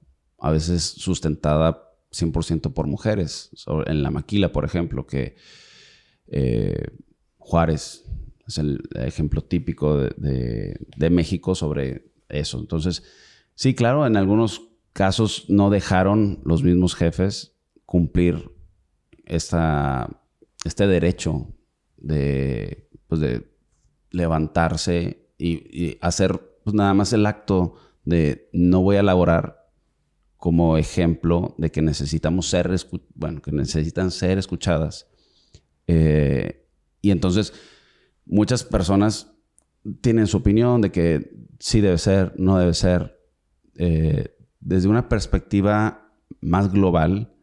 a 0.43 0.51
veces 0.51 0.83
sustentada 0.83 1.89
100% 2.11 2.73
por 2.73 2.87
mujeres. 2.87 3.49
en 3.85 4.03
la 4.03 4.11
maquila, 4.11 4.51
por 4.51 4.65
ejemplo, 4.65 5.07
que 5.07 5.35
eh, 6.27 6.85
Juárez 7.37 8.03
es 8.45 8.57
el 8.57 8.81
ejemplo 8.95 9.41
típico 9.41 9.97
de, 9.97 10.77
de 10.97 11.09
México 11.09 11.55
sobre 11.55 12.11
eso. 12.27 12.59
Entonces, 12.59 13.03
sí, 13.55 13.73
claro, 13.73 14.05
en 14.05 14.17
algunos 14.17 14.61
casos 14.91 15.45
no 15.47 15.69
dejaron 15.69 16.41
los 16.43 16.61
mismos 16.61 16.93
jefes 16.93 17.55
cumplir 17.85 18.51
esta, 19.25 20.21
este 20.65 20.87
derecho 20.87 21.47
de, 21.95 22.89
pues 23.07 23.21
de 23.21 23.49
levantarse 24.11 25.31
y, 25.37 25.97
hacer 26.01 26.59
pues 26.65 26.73
nada 26.73 26.93
más 26.93 27.13
el 27.13 27.25
acto 27.25 27.75
de 28.03 28.49
no 28.53 28.81
voy 28.81 28.97
a 28.97 29.01
elaborar 29.01 29.62
como 30.43 30.77
ejemplo 30.77 31.55
de 31.57 31.71
que 31.71 31.81
necesitamos 31.81 32.49
ser, 32.49 32.69
bueno, 33.15 33.41
que 33.41 33.53
necesitan 33.53 34.11
ser 34.11 34.37
escuchadas. 34.37 35.07
Eh, 35.87 36.67
y 37.01 37.11
entonces 37.11 37.53
muchas 38.25 38.65
personas 38.65 39.37
tienen 40.01 40.27
su 40.27 40.35
opinión 40.35 40.81
de 40.81 40.91
que 40.91 41.33
sí 41.61 41.79
debe 41.79 41.97
ser, 41.97 42.33
no 42.37 42.57
debe 42.57 42.73
ser. 42.73 43.17
Eh, 43.77 44.35
desde 44.59 44.89
una 44.89 45.07
perspectiva 45.07 46.11
más 46.41 46.73
global, 46.73 47.33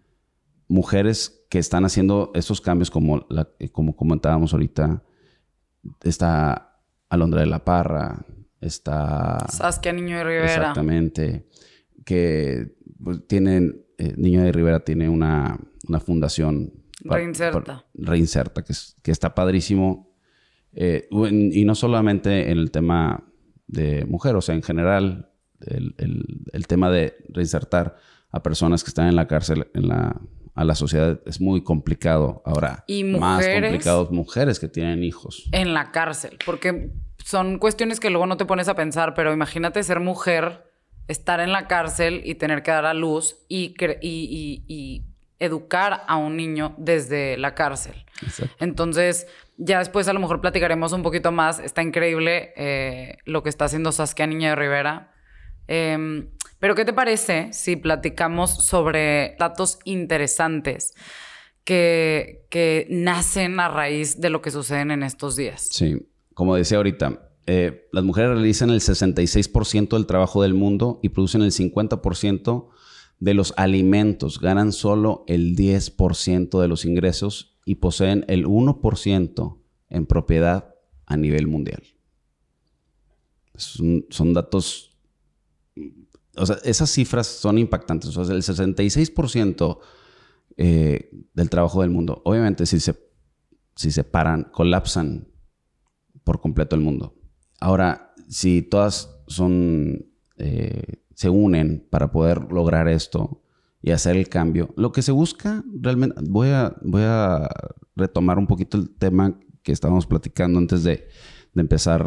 mujeres 0.69 1.47
que 1.49 1.59
están 1.59 1.87
haciendo 1.87 2.31
esos 2.35 2.61
cambios 2.61 2.91
como, 2.91 3.27
como 3.73 3.97
comentábamos 3.97 4.53
ahorita, 4.53 5.03
está 6.03 6.83
Alondra 7.09 7.41
de 7.41 7.47
la 7.47 7.65
Parra, 7.65 8.27
está... 8.61 9.39
Saskia 9.49 9.95
Niño 9.95 10.19
de 10.19 10.25
Rivera. 10.25 10.45
Exactamente. 10.45 11.49
Que 12.05 12.79
pues, 13.03 13.27
tienen, 13.27 13.85
eh, 13.99 14.15
Niño 14.17 14.43
de 14.43 14.53
Rivera 14.53 14.81
tiene 14.81 15.09
una, 15.09 15.59
fundación. 16.05 16.73
Reinserta. 17.03 17.87
reinserta, 17.95 18.63
que, 18.63 18.75
que 19.03 19.11
está 19.11 19.35
padrísimo. 19.35 20.11
Eh, 20.73 21.09
y 21.11 21.65
no 21.65 21.75
solamente 21.75 22.51
en 22.51 22.59
el 22.59 22.71
tema 22.71 23.25
de 23.67 24.05
mujer, 24.05 24.37
o 24.37 24.41
sea, 24.41 24.55
en 24.55 24.63
general, 24.63 25.31
el, 25.61 26.67
tema 26.67 26.91
de 26.91 27.17
reinsertar 27.29 27.97
a 28.31 28.43
personas 28.43 28.85
que 28.85 28.91
están 28.91 29.09
en 29.09 29.17
la 29.17 29.27
cárcel 29.27 29.69
en 29.75 29.89
la, 29.89 30.21
a 30.55 30.65
la 30.65 30.75
sociedad 30.75 31.21
es 31.27 31.41
muy 31.41 31.63
complicado. 31.63 32.43
Ahora, 32.45 32.85
y 32.87 33.05
más 33.05 33.47
complicado 33.47 34.09
mujeres 34.11 34.61
que 34.61 34.69
tienen 34.69 35.03
hijos. 35.03 35.49
En 35.53 35.75
la 35.75 35.91
cárcel, 35.91 36.39
porque 36.45 36.93
son 37.25 37.59
cuestiones 37.59 38.01
que 38.01 38.11
luego 38.11 38.27
no 38.27 38.37
te 38.37 38.45
pones 38.45 38.69
a 38.69 38.75
pensar, 38.75 39.15
pero 39.15 39.33
imagínate 39.33 39.83
ser 39.83 40.01
mujer, 40.01 40.70
estar 41.11 41.41
en 41.41 41.53
la 41.53 41.67
cárcel 41.67 42.23
y 42.25 42.37
tener 42.37 42.63
que 42.63 42.71
dar 42.71 42.87
a 42.87 42.95
luz 42.95 43.37
y, 43.49 43.75
y, 44.01 45.05
educar 45.41 46.03
a 46.07 46.17
un 46.17 46.37
niño 46.37 46.75
desde 46.77 47.39
la 47.39 47.55
cárcel. 47.55 48.05
Entonces, 48.59 49.27
ya 49.57 49.79
después 49.79 50.07
a 50.07 50.13
lo 50.13 50.21
mejor 50.21 50.43
platicaremos 50.43 50.93
un 50.93 51.03
poquito 51.03 51.33
más. 51.33 51.59
Está 51.61 51.83
increíble 51.83 52.53
eh, 52.57 53.17
lo 53.25 53.43
que 53.43 53.49
está 53.49 53.65
haciendo 53.65 53.91
Saskia 53.91 54.27
Niña 54.27 54.51
de 54.51 54.57
Rivera. 54.57 55.15
Em, 55.67 56.29
pero, 56.59 56.75
¿qué 56.75 56.85
te 56.85 56.93
parece 56.93 57.55
si 57.55 57.77
platicamos 57.77 58.51
sobre 58.67 59.35
datos 59.39 59.79
interesantes 59.85 60.93
que, 61.65 62.45
que 62.51 62.87
nacen 62.91 63.59
a 63.61 63.69
raíz 63.69 64.21
de 64.21 64.29
lo 64.29 64.43
que 64.43 64.51
suceden 64.51 64.91
en 64.91 65.03
estos 65.03 65.37
días? 65.37 65.69
Sí, 65.71 66.07
como 66.35 66.55
decía 66.55 66.77
ahorita, 66.77 67.30
eh, 67.53 67.89
las 67.91 68.05
mujeres 68.05 68.31
realizan 68.31 68.71
el 68.71 68.79
66% 68.79 69.97
del 69.97 70.07
trabajo 70.07 70.41
del 70.41 70.55
mundo 70.55 71.01
y 71.03 71.09
producen 71.09 71.43
el 71.43 71.51
50% 71.51 72.69
de 73.19 73.35
los 73.35 73.53
alimentos, 73.57 74.39
ganan 74.39 74.71
solo 74.71 75.25
el 75.27 75.57
10% 75.57 76.61
de 76.61 76.69
los 76.69 76.85
ingresos 76.85 77.59
y 77.65 77.75
poseen 77.75 78.25
el 78.29 78.47
1% 78.47 79.59
en 79.89 80.07
propiedad 80.07 80.77
a 81.07 81.17
nivel 81.17 81.49
mundial. 81.49 81.83
Son, 83.57 84.33
datos 84.33 84.97
esas 86.63 86.89
cifras 86.89 87.27
son 87.27 87.59
impactantes. 87.59 88.17
O 88.17 88.25
sea, 88.25 88.33
el 88.33 88.43
66% 88.43 89.79
eh, 90.57 91.11
del 91.35 91.51
trabajo 91.51 91.81
del 91.81 91.91
mundo, 91.91 92.23
obviamente 92.25 92.65
si 92.65 92.79
se, 92.79 92.95
si 93.75 93.91
se 93.91 94.05
paran, 94.05 94.45
colapsan 94.53 95.27
por 96.23 96.41
completo 96.41 96.77
el 96.77 96.83
mundo. 96.83 97.17
Ahora, 97.61 98.15
si 98.29 98.63
todas 98.63 99.15
son, 99.27 100.07
eh, 100.37 101.03
se 101.15 101.29
unen 101.29 101.87
para 101.91 102.11
poder 102.11 102.53
lograr 102.53 102.89
esto 102.89 103.43
y 103.83 103.91
hacer 103.93 104.17
el 104.17 104.29
cambio, 104.29 104.73
lo 104.77 104.93
que 104.93 105.03
se 105.03 105.13
busca 105.13 105.63
realmente, 105.73 106.21
voy 106.29 106.49
a, 106.49 106.75
voy 106.83 107.03
a 107.05 107.49
retomar 107.97 108.39
un 108.39 108.47
poquito 108.47 108.79
el 108.79 108.91
tema 108.91 109.39
que 109.63 109.73
estábamos 109.73 110.07
platicando 110.07 110.59
antes 110.59 110.85
de, 110.85 111.09
empezar 111.55 112.07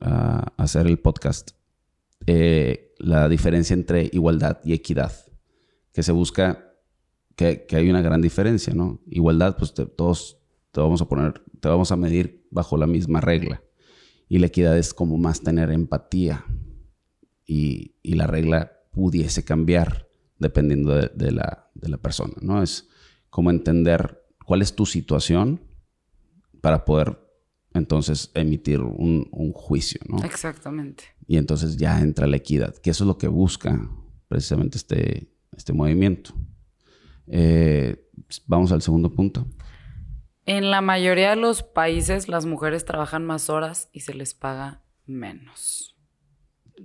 a 0.00 0.52
hacer 0.56 0.86
el 0.88 0.98
podcast. 0.98 1.52
Eh, 2.26 2.94
la 2.98 3.28
diferencia 3.28 3.74
entre 3.74 4.10
igualdad 4.12 4.58
y 4.64 4.72
equidad, 4.72 5.12
que 5.92 6.02
se 6.02 6.12
busca 6.12 6.72
que, 7.36 7.66
hay 7.72 7.90
una 7.90 8.02
gran 8.02 8.20
diferencia, 8.20 8.74
¿no? 8.74 9.00
Igualdad, 9.06 9.56
pues 9.56 9.74
todos 9.74 10.38
te 10.70 10.80
vamos 10.80 11.02
a 11.02 11.08
poner, 11.08 11.42
te 11.60 11.68
vamos 11.68 11.90
a 11.92 11.96
medir 11.96 12.46
bajo 12.50 12.76
la 12.76 12.86
misma 12.86 13.20
regla. 13.20 13.62
Y 14.32 14.38
la 14.38 14.46
equidad 14.46 14.78
es 14.78 14.94
como 14.94 15.18
más 15.18 15.42
tener 15.42 15.70
empatía. 15.70 16.44
Y, 17.46 17.94
la 18.02 18.26
regla 18.26 18.72
pudiese 18.92 19.44
cambiar 19.44 20.08
dependiendo 20.38 20.94
de, 20.94 21.32
la, 21.32 21.70
persona, 22.00 22.34
¿no? 22.40 22.62
Es 22.62 22.88
como 23.30 23.50
entender 23.50 24.22
cuál 24.44 24.62
es 24.62 24.74
tu 24.74 24.86
situación 24.86 25.60
para 26.60 26.84
poder 26.84 27.18
entonces 27.74 28.30
emitir 28.34 28.80
un, 28.80 29.28
un 29.32 29.52
juicio, 29.52 30.00
¿no? 30.08 30.18
Exactamente 30.24 31.04
y 31.26 31.38
entonces 31.38 31.78
ya 31.78 31.98
entra 32.00 32.26
la 32.26 32.36
equidad, 32.36 32.76
que 32.76 32.90
eso 32.90 33.04
es 33.04 33.08
lo 33.08 33.16
que 33.16 33.28
busca 33.28 33.88
precisamente 34.28 34.76
este, 34.76 35.32
este 35.56 35.72
movimiento. 35.72 36.34
Eh, 37.26 38.06
vamos 38.46 38.72
al 38.72 38.82
segundo 38.82 39.10
punto. 39.10 39.46
En 40.46 40.70
la 40.70 40.80
mayoría 40.80 41.30
de 41.30 41.36
los 41.36 41.62
países 41.62 42.28
las 42.28 42.46
mujeres 42.46 42.84
trabajan 42.84 43.24
más 43.24 43.48
horas 43.48 43.88
y 43.92 44.00
se 44.00 44.14
les 44.14 44.34
paga 44.34 44.82
menos. 45.06 45.96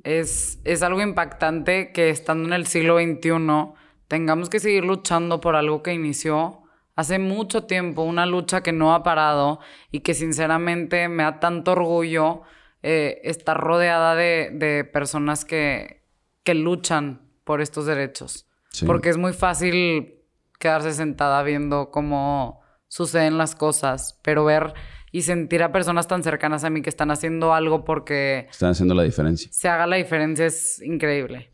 Es, 0.03 0.59
es 0.63 0.83
algo 0.83 1.01
impactante 1.01 1.91
que 1.91 2.09
estando 2.09 2.47
en 2.47 2.53
el 2.53 2.67
siglo 2.67 2.97
XXI 2.99 3.73
tengamos 4.07 4.49
que 4.49 4.59
seguir 4.59 4.85
luchando 4.85 5.41
por 5.41 5.55
algo 5.55 5.81
que 5.81 5.93
inició 5.93 6.63
hace 6.97 7.19
mucho 7.19 7.63
tiempo, 7.65 8.01
una 8.01 8.25
lucha 8.25 8.61
que 8.61 8.73
no 8.73 8.93
ha 8.93 9.03
parado 9.03 9.59
y 9.91 10.01
que 10.01 10.13
sinceramente 10.13 11.07
me 11.07 11.23
da 11.23 11.39
tanto 11.39 11.73
orgullo 11.73 12.41
eh, 12.81 13.21
estar 13.23 13.57
rodeada 13.57 14.15
de, 14.15 14.89
personas 14.91 15.45
que, 15.45 16.03
luchan 16.45 17.29
por 17.43 17.61
estos 17.61 17.85
derechos. 17.85 18.47
Porque 18.85 19.09
es 19.09 19.17
muy 19.17 19.33
fácil 19.33 20.15
quedarse 20.59 20.93
sentada 20.93 21.43
viendo 21.43 21.91
cómo 21.91 22.61
suceden 22.87 23.37
las 23.37 23.55
cosas, 23.55 24.19
pero 24.23 24.45
ver 24.45 24.73
y 25.11 25.21
sentir 25.21 25.63
a 25.63 25.71
personas 25.71 26.07
tan 26.07 26.23
cercanas 26.23 26.63
a 26.63 26.69
mí 26.69 26.81
que 26.81 26.89
están 26.89 27.11
haciendo 27.11 27.53
algo 27.53 27.85
porque... 27.85 28.47
Están 28.51 28.71
haciendo 28.71 28.93
la 28.93 29.03
diferencia. 29.03 29.49
Se 29.51 29.67
haga 29.67 29.87
la 29.87 29.95
diferencia 29.95 30.45
es 30.45 30.81
increíble. 30.81 31.49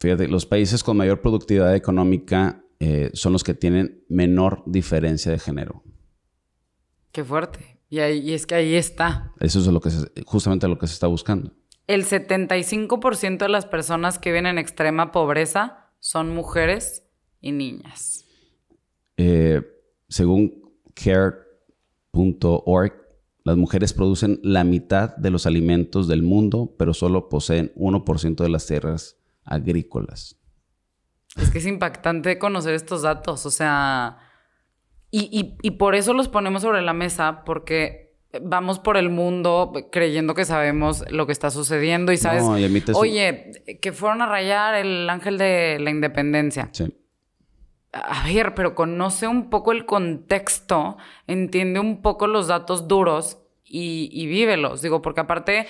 Fíjate, 0.00 0.28
los 0.28 0.46
países 0.46 0.82
con 0.82 0.96
mayor 0.96 1.20
productividad 1.20 1.74
económica 1.74 2.64
eh, 2.80 3.10
son 3.14 3.32
los 3.32 3.44
que 3.44 3.54
tienen 3.54 4.04
menor 4.08 4.62
diferencia 4.66 5.32
de 5.32 5.38
género. 5.38 5.82
Qué 7.12 7.24
fuerte. 7.24 7.80
Y, 7.88 8.00
ahí, 8.00 8.34
es 8.34 8.46
que 8.46 8.56
ahí 8.56 8.74
está. 8.74 9.32
Eso 9.40 9.60
es 9.60 9.66
lo 9.66 9.80
que 9.80 9.90
justamente 10.24 10.68
lo 10.68 10.78
que 10.78 10.86
se 10.86 10.94
está 10.94 11.06
buscando. 11.06 11.52
El 11.86 12.04
75% 12.04 13.38
de 13.38 13.48
las 13.48 13.64
personas 13.64 14.18
que 14.18 14.30
viven 14.30 14.46
en 14.46 14.58
extrema 14.58 15.12
pobreza 15.12 15.92
son 16.00 16.34
mujeres 16.34 17.04
y 17.40 17.52
niñas. 17.52 18.24
Eh, 19.16 19.62
según 20.08 20.65
care.org, 21.02 22.92
las 23.44 23.56
mujeres 23.56 23.92
producen 23.92 24.40
la 24.42 24.64
mitad 24.64 25.16
de 25.16 25.30
los 25.30 25.46
alimentos 25.46 26.08
del 26.08 26.24
mundo, 26.24 26.74
pero 26.78 26.92
solo 26.94 27.28
poseen 27.28 27.72
1% 27.76 28.42
de 28.42 28.48
las 28.48 28.66
tierras 28.66 29.18
agrícolas. 29.44 30.36
Es 31.36 31.50
que 31.50 31.58
es 31.58 31.66
impactante 31.66 32.38
conocer 32.38 32.74
estos 32.74 33.02
datos, 33.02 33.46
o 33.46 33.50
sea, 33.50 34.18
y, 35.10 35.70
por 35.72 35.94
eso 35.94 36.12
los 36.12 36.28
ponemos 36.28 36.62
sobre 36.62 36.82
la 36.82 36.92
mesa, 36.92 37.44
porque 37.44 38.16
vamos 38.42 38.78
por 38.78 38.96
el 38.96 39.08
mundo 39.08 39.72
creyendo 39.92 40.34
que 40.34 40.44
sabemos 40.44 41.04
lo 41.10 41.26
que 41.26 41.32
está 41.32 41.50
sucediendo 41.50 42.12
y 42.12 42.16
sabes, 42.16 42.42
oye, 42.94 43.78
que 43.80 43.92
fueron 43.92 44.20
a 44.22 44.26
rayar 44.26 44.74
el 44.74 45.08
ángel 45.08 45.38
de 45.38 45.78
la 45.80 45.90
independencia. 45.90 46.68
Sí. 46.72 46.92
A 47.92 48.24
ver, 48.26 48.54
pero 48.54 48.74
conoce 48.74 49.26
un 49.26 49.48
poco 49.48 49.72
el 49.72 49.86
contexto, 49.86 50.96
entiende 51.26 51.80
un 51.80 52.02
poco 52.02 52.26
los 52.26 52.48
datos 52.48 52.88
duros 52.88 53.38
y, 53.64 54.10
y 54.12 54.26
vívelos. 54.26 54.82
Digo, 54.82 55.00
porque 55.02 55.20
aparte, 55.20 55.66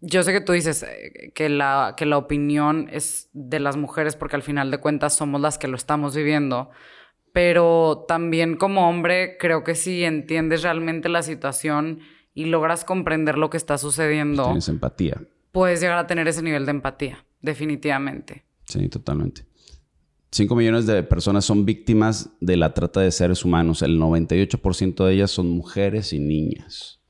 yo 0.00 0.22
sé 0.22 0.32
que 0.32 0.40
tú 0.40 0.52
dices 0.52 0.82
eh, 0.84 1.32
que 1.34 1.48
la, 1.48 1.94
que 1.96 2.06
la 2.06 2.18
opinión 2.18 2.88
es 2.92 3.28
de 3.32 3.60
las 3.60 3.76
mujeres 3.76 4.14
porque 4.14 4.36
al 4.36 4.42
final 4.42 4.70
de 4.70 4.78
cuentas 4.78 5.14
somos 5.14 5.40
las 5.40 5.58
que 5.58 5.68
lo 5.68 5.76
estamos 5.76 6.14
viviendo 6.14 6.70
pero 7.36 8.06
también 8.08 8.56
como 8.56 8.88
hombre 8.88 9.36
creo 9.38 9.62
que 9.62 9.74
si 9.74 10.04
entiendes 10.04 10.62
realmente 10.62 11.10
la 11.10 11.22
situación 11.22 12.00
y 12.32 12.46
logras 12.46 12.86
comprender 12.86 13.36
lo 13.36 13.50
que 13.50 13.58
está 13.58 13.76
sucediendo. 13.76 14.44
tienes 14.44 14.70
empatía. 14.70 15.20
Puedes 15.52 15.82
llegar 15.82 15.98
a 15.98 16.06
tener 16.06 16.26
ese 16.28 16.40
nivel 16.40 16.64
de 16.64 16.70
empatía, 16.70 17.26
definitivamente. 17.42 18.46
Sí, 18.64 18.88
totalmente. 18.88 19.44
5 20.36 20.54
millones 20.54 20.86
de 20.86 21.02
personas 21.02 21.46
son 21.46 21.64
víctimas 21.64 22.28
de 22.40 22.58
la 22.58 22.74
trata 22.74 23.00
de 23.00 23.10
seres 23.10 23.42
humanos. 23.42 23.80
El 23.80 23.98
98% 23.98 25.06
de 25.06 25.14
ellas 25.14 25.30
son 25.30 25.48
mujeres 25.48 26.12
y 26.12 26.18
niñas. 26.18 27.00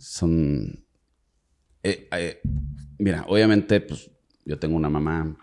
Son... 0.00 0.84
Eh, 1.84 2.08
eh, 2.10 2.40
mira, 2.98 3.24
obviamente, 3.28 3.80
pues 3.80 4.10
yo 4.44 4.58
tengo 4.58 4.76
una 4.76 4.90
mamá 4.90 5.36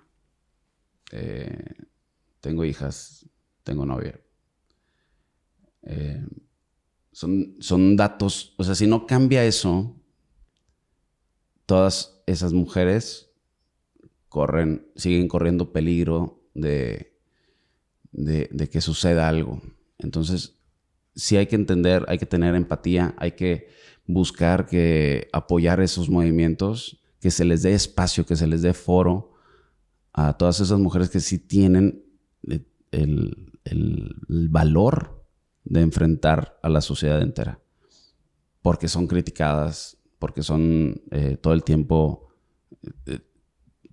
eh, 1.11 1.73
tengo 2.41 2.65
hijas, 2.65 3.25
tengo 3.63 3.85
novia. 3.85 4.19
Son, 7.13 7.55
son 7.59 7.95
datos, 7.95 8.53
o 8.57 8.63
sea, 8.65 8.75
si 8.75 8.87
no 8.87 9.07
cambia 9.07 9.45
eso, 9.45 9.95
todas 11.65 12.14
esas 12.25 12.53
mujeres 12.53 13.31
corren, 14.29 14.87
siguen 14.95 15.27
corriendo 15.27 15.71
peligro 15.71 16.41
de, 16.53 17.15
de, 18.11 18.69
que 18.69 18.81
suceda 18.81 19.27
algo. 19.27 19.61
Entonces, 19.97 20.57
sí 21.15 21.37
hay 21.37 21.47
que 21.47 21.55
entender, 21.55 22.05
hay 22.07 22.17
que 22.17 22.25
tener 22.25 22.55
empatía, 22.55 23.15
hay 23.17 23.33
que 23.33 23.69
buscar 24.07 24.65
que 24.67 25.29
apoyar 25.33 25.79
esos 25.81 26.09
movimientos, 26.09 27.01
que 27.19 27.31
se 27.31 27.45
les 27.45 27.63
dé 27.63 27.73
espacio, 27.73 28.25
que 28.25 28.35
se 28.35 28.47
les 28.47 28.61
dé 28.61 28.73
foro 28.73 29.33
a 30.13 30.37
todas 30.37 30.59
esas 30.59 30.79
mujeres 30.79 31.09
que 31.09 31.19
sí 31.19 31.39
tienen 31.39 32.05
eh, 32.49 32.63
el, 32.91 33.51
valor 34.49 35.25
de 35.63 35.81
enfrentar 35.81 36.59
a 36.61 36.69
la 36.69 36.81
sociedad 36.81 37.21
entera. 37.21 37.59
Porque 38.61 38.87
son 38.87 39.07
criticadas, 39.07 39.97
porque 40.25 40.41
son 40.41 41.03
eh, 41.11 41.37
todo 41.39 41.53
el 41.53 41.63
tiempo, 41.63 42.29
eh, 43.05 43.19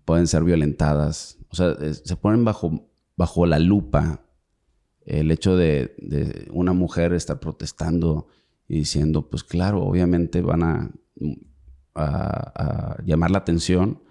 pueden 0.07 0.27
ser 0.27 0.45
violentadas. 0.45 1.39
O 1.51 1.55
sea, 1.55 1.77
se 1.93 2.17
ponen 2.17 2.43
bajo, 2.43 2.89
bajo 3.19 3.45
la 3.45 3.59
lupa 3.59 4.25
el 5.05 5.31
hecho 5.31 5.59
de, 5.59 6.49
una 6.51 6.73
mujer 6.73 7.13
estar 7.13 7.39
protestando 7.39 8.29
y 8.67 8.77
diciendo, 8.77 9.29
pues 9.29 9.45
claro, 9.45 9.83
obviamente 9.83 10.41
van 10.41 10.63
a, 10.63 10.91
llamar 13.05 13.31
la 13.31 13.37
atención 13.37 14.03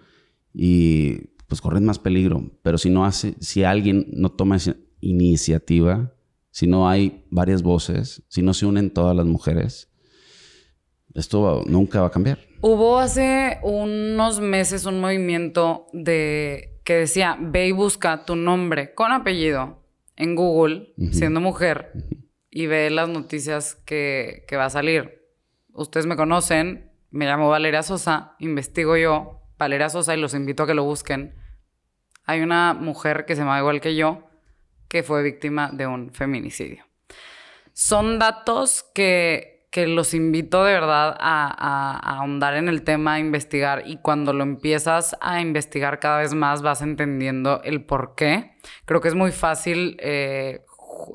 y 0.54 1.14
pues 1.48 1.60
corren 1.60 1.86
más 1.86 1.98
peligro. 1.98 2.52
Pero 2.62 2.78
si 2.78 2.88
no 2.88 3.04
hace, 3.04 3.34
si 3.40 3.64
alguien 3.64 4.06
no 4.12 4.30
toma 4.30 4.54
esa 4.54 4.76
iniciativa, 5.00 6.14
si 6.52 6.68
no 6.68 6.88
hay 6.88 7.24
varias 7.32 7.64
voces, 7.64 8.22
si 8.28 8.42
no 8.42 8.54
se 8.54 8.66
unen 8.66 8.90
todas 8.90 9.16
las 9.16 9.26
mujeres, 9.26 9.91
esto 11.14 11.62
nunca 11.66 12.00
va 12.00 12.08
a 12.08 12.10
cambiar. 12.10 12.38
Hubo 12.60 12.98
hace 12.98 13.58
unos 13.62 14.40
meses 14.40 14.86
un 14.86 15.00
movimiento 15.00 15.86
de 15.92 16.80
que 16.84 16.94
decía, 16.94 17.36
ve 17.40 17.68
y 17.68 17.72
busca 17.72 18.24
tu 18.24 18.36
nombre 18.36 18.94
con 18.94 19.12
apellido 19.12 19.82
en 20.16 20.34
Google, 20.34 20.92
siendo 21.12 21.40
mujer, 21.40 21.92
y 22.50 22.66
ve 22.66 22.90
las 22.90 23.08
noticias 23.08 23.74
que, 23.74 24.44
que 24.46 24.56
va 24.56 24.66
a 24.66 24.70
salir. 24.70 25.22
Ustedes 25.72 26.06
me 26.06 26.16
conocen, 26.16 26.90
me 27.10 27.26
llamo 27.26 27.48
Valeria 27.48 27.82
Sosa, 27.82 28.36
investigo 28.38 28.96
yo, 28.96 29.40
Valeria 29.58 29.88
Sosa, 29.88 30.14
y 30.14 30.20
los 30.20 30.34
invito 30.34 30.64
a 30.64 30.66
que 30.66 30.74
lo 30.74 30.84
busquen 30.84 31.34
hay 32.24 32.40
una 32.40 32.74
mujer 32.74 33.24
que 33.26 33.34
se 33.34 33.42
llama 33.42 33.58
igual 33.58 33.80
que 33.80 33.96
yo 33.96 34.28
que 34.88 35.02
fue 35.02 35.22
víctima 35.22 35.70
de 35.72 35.86
un 35.86 36.12
feminicidio. 36.12 36.84
Son 37.72 38.18
datos 38.18 38.84
que, 38.94 39.51
que 39.72 39.86
los 39.86 40.12
invito 40.12 40.64
de 40.64 40.74
verdad 40.74 41.16
a, 41.18 42.18
ahondar 42.18 42.54
en 42.54 42.68
el 42.68 42.82
tema, 42.82 43.14
a 43.14 43.20
investigar 43.20 43.84
y 43.86 43.96
cuando 43.96 44.34
lo 44.34 44.42
empiezas 44.42 45.16
a 45.22 45.40
investigar 45.40 45.98
cada 45.98 46.18
vez 46.18 46.34
más 46.34 46.60
vas 46.60 46.82
entendiendo 46.82 47.62
el 47.64 47.82
por 47.82 48.14
qué. 48.14 48.52
Creo 48.84 49.00
que 49.00 49.08
es 49.08 49.14
muy 49.14 49.32
fácil 49.32 49.96
eh, 50.00 50.60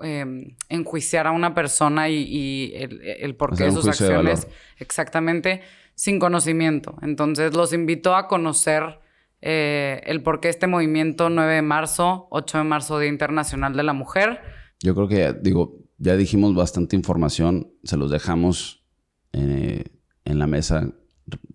em, 0.01 0.55
enjuiciar 0.69 1.27
a 1.27 1.31
una 1.31 1.53
persona 1.53 2.09
y, 2.09 2.73
el, 2.75 2.99
el 3.03 3.35
porqué 3.35 3.65
de 3.65 3.71
sus 3.71 3.87
acciones 3.87 4.47
exactamente 4.77 5.61
sin 5.93 6.17
conocimiento. 6.17 6.95
Entonces 7.03 7.55
los 7.55 7.73
invito 7.73 8.15
a 8.15 8.27
conocer 8.27 8.99
eh, 9.39 10.01
el 10.05 10.23
por 10.23 10.39
qué 10.39 10.49
este 10.49 10.65
movimiento 10.65 11.29
9 11.29 11.53
de 11.53 11.61
marzo, 11.61 12.27
8 12.31 12.57
de 12.57 12.63
marzo, 12.63 12.97
Día 12.97 13.09
Internacional 13.09 13.75
de 13.75 13.83
la 13.83 13.93
Mujer. 13.93 14.41
Yo 14.79 14.95
creo 14.95 15.07
que, 15.07 15.35
digo, 15.39 15.75
ya 15.97 16.15
dijimos 16.15 16.55
bastante 16.55 16.95
información, 16.95 17.73
se 17.83 17.97
los 17.97 18.11
dejamos 18.11 18.85
eh, 19.33 19.83
en 20.25 20.39
la 20.39 20.47
mesa 20.47 20.91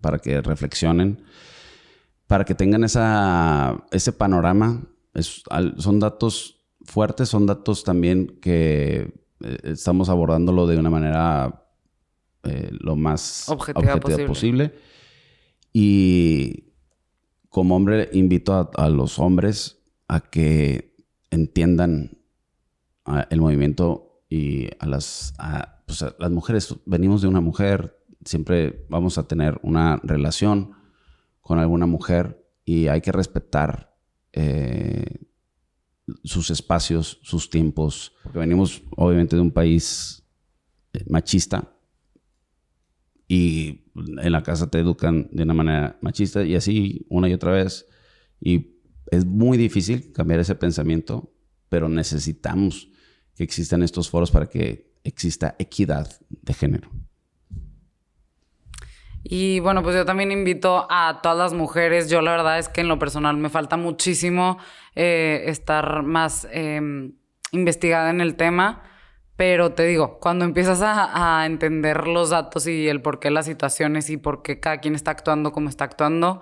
para 0.01 0.19
que 0.19 0.41
reflexionen, 0.41 1.23
para 2.27 2.45
que 2.45 2.55
tengan 2.55 2.83
esa, 2.83 3.85
ese 3.91 4.11
panorama. 4.11 4.83
son 5.77 5.99
datos 5.99 6.59
fuertes, 6.83 7.29
son 7.29 7.45
datos 7.45 7.83
también 7.83 8.39
que 8.41 9.13
eh, 9.41 9.57
estamos 9.63 10.09
abordándolo 10.09 10.67
de 10.67 10.77
una 10.77 10.89
manera 10.89 11.59
lo 12.81 12.97
más 12.97 13.47
objetiva, 13.47 13.95
posible. 14.01 14.27
posible. 14.27 14.73
Y 15.71 16.73
como 17.53 17.75
hombre 17.75 18.09
invito 18.13 18.71
a, 18.75 18.89
los 18.89 19.19
hombres 19.19 19.79
a 20.07 20.21
que 20.21 20.95
entiendan 21.29 22.17
el 23.29 23.41
movimiento 23.41 24.02
y 24.33 24.67
a 24.79 24.87
las, 24.87 25.35
pues, 25.85 26.03
las 26.17 26.31
mujeres. 26.31 26.75
Venimos 26.87 27.21
de 27.21 27.27
una 27.27 27.39
mujer, 27.39 27.99
siempre 28.25 28.83
vamos 28.89 29.19
a 29.19 29.27
tener 29.27 29.59
una 29.61 29.97
relación 29.97 30.71
con 31.39 31.59
alguna 31.59 31.85
mujer 31.85 32.43
y 32.65 32.87
hay 32.87 32.99
que 33.01 33.11
respetar 33.11 33.95
eh, 34.31 35.19
sus 36.23 36.49
espacios, 36.49 37.19
sus 37.21 37.51
tiempos, 37.51 38.13
porque 38.23 38.39
venimos 38.39 38.81
obviamente 38.97 39.35
de 39.35 39.41
un 39.43 39.51
país 39.51 40.23
eh, 40.93 41.05
machista 41.07 41.71
y 43.27 43.83
en 43.95 44.31
la 44.31 44.41
casa 44.41 44.67
te 44.71 44.79
educan 44.79 45.29
de 45.31 45.43
una 45.43 45.53
manera 45.53 45.99
machista 46.01 46.43
y 46.43 46.55
así 46.55 47.05
una 47.07 47.29
y 47.29 47.33
otra 47.33 47.51
vez. 47.51 47.85
Y 48.41 48.79
es 49.11 49.27
muy 49.27 49.59
difícil 49.59 50.11
cambiar 50.11 50.39
ese 50.39 50.55
pensamiento, 50.55 51.35
pero 51.69 51.87
necesitamos 51.87 52.92
que 53.35 53.43
existan 53.43 53.83
estos 53.83 54.09
foros 54.09 54.31
para 54.31 54.47
que 54.47 54.93
exista 55.03 55.55
equidad 55.59 56.09
de 56.29 56.53
género. 56.53 56.89
Y 59.23 59.61
bueno, 59.61 59.81
pues 59.83 59.95
yo 59.95 60.05
también 60.05 60.31
invito 60.31 60.85
a 60.89 61.21
todas 61.23 61.37
las 61.37 61.53
mujeres. 61.53 62.09
Yo 62.09 62.21
la 62.21 62.31
verdad 62.31 62.59
es 62.59 62.67
que 62.67 62.81
en 62.81 62.89
lo 62.89 62.99
personal 62.99 63.37
me 63.37 63.49
falta 63.49 63.77
muchísimo 63.77 64.57
eh, 64.95 65.45
estar 65.47 66.03
más 66.03 66.45
em, 66.51 67.13
investigada 67.51 68.09
en 68.09 68.19
el 68.19 68.35
tema. 68.35 68.83
Pero 69.35 69.71
te 69.71 69.85
digo, 69.85 70.19
cuando 70.19 70.45
empiezas 70.45 70.81
a, 70.83 71.45
entender 71.45 72.07
los 72.07 72.29
datos 72.29 72.67
y 72.67 72.87
el 72.87 73.01
por 73.01 73.19
qué 73.19 73.31
las 73.31 73.45
situaciones 73.45 74.09
y 74.09 74.17
por 74.17 74.43
qué 74.43 74.59
cada 74.59 74.77
quien 74.77 74.93
está 74.93 75.11
actuando 75.11 75.51
como 75.51 75.69
está 75.69 75.85
actuando, 75.85 76.41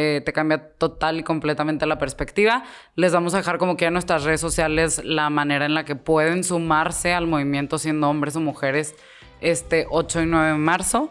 eh, 0.00 0.22
te 0.24 0.32
cambia 0.32 0.70
total 0.78 1.18
y 1.18 1.24
completamente 1.24 1.84
la 1.84 1.98
perspectiva. 1.98 2.62
Les 2.94 3.12
vamos 3.12 3.34
a 3.34 3.38
dejar 3.38 3.58
como 3.58 3.76
que 3.76 3.86
en 3.86 3.94
nuestras 3.94 4.22
redes 4.22 4.40
sociales 4.40 5.02
la 5.04 5.28
manera 5.28 5.66
en 5.66 5.74
la 5.74 5.84
que 5.84 5.96
pueden 5.96 6.44
sumarse 6.44 7.14
al 7.14 7.26
movimiento 7.26 7.78
siendo 7.78 8.08
hombres 8.08 8.36
o 8.36 8.40
mujeres 8.40 8.94
este 9.40 9.86
8 9.90 10.22
y 10.22 10.26
9 10.26 10.52
de 10.52 10.54
marzo. 10.54 11.10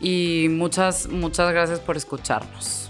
Y 0.00 0.46
muchas, 0.50 1.08
muchas 1.08 1.50
gracias 1.50 1.80
por 1.80 1.96
escucharnos. 1.96 2.88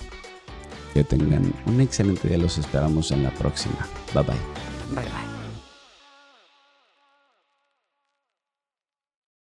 Que 0.92 1.02
tengan 1.02 1.54
un 1.64 1.80
excelente 1.80 2.28
día. 2.28 2.36
Los 2.36 2.58
esperamos 2.58 3.10
en 3.10 3.22
la 3.22 3.30
próxima. 3.30 3.88
Bye 4.12 4.24
bye. 4.24 4.36
Bye 4.94 5.04
bye. 5.04 5.37